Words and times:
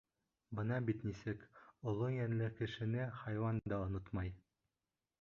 Бына 0.59 0.79
бит 0.87 1.05
нисек, 1.09 1.43
оло 1.93 2.09
йәнле 2.15 2.49
кешене 2.63 3.07
хайуан 3.23 3.65
да 3.75 3.83
онотмай. 3.87 4.35